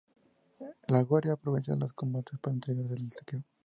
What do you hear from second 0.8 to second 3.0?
La Guardia aprovecha los combates para entregarse